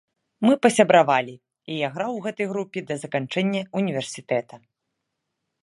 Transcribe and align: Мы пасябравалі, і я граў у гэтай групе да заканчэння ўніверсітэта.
Мы 0.45 0.53
пасябравалі, 0.65 1.35
і 1.73 1.77
я 1.85 1.89
граў 1.97 2.11
у 2.19 2.23
гэтай 2.25 2.47
групе 2.53 2.79
да 2.89 2.95
заканчэння 3.03 3.61
ўніверсітэта. 3.81 4.55